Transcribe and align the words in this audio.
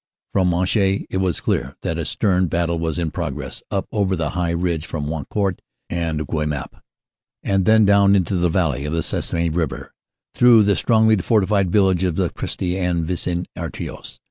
From 0.33 0.47
Monchy 0.47 1.05
it 1.11 1.17
was 1.17 1.41
clear 1.41 1.75
that 1.83 1.99
a 1.99 2.05
stern 2.05 2.47
battle 2.47 2.79
was 2.79 2.97
in 2.97 3.11
pro 3.11 3.29
gress 3.29 3.61
up 3.69 3.85
over 3.91 4.15
the 4.15 4.31
high 4.31 4.49
ridge 4.49 4.87
from 4.87 5.05
Wancourt 5.09 5.61
and 5.91 6.25
Guemappe 6.27 6.75
and 7.43 7.65
then 7.65 7.85
down 7.85 8.15
into 8.15 8.33
the 8.35 8.49
valley 8.49 8.85
of 8.85 8.93
the 8.93 9.03
Sensee 9.03 9.49
river, 9.55 9.93
through 10.33 10.63
the 10.63 10.75
strongly 10.75 11.17
fortified 11.17 11.69
villages 11.69 12.17
of 12.17 12.33
Cherisy 12.33 12.77
and 12.79 13.05
Vis 13.05 13.27
en 13.27 13.45
Artois. 13.55 14.17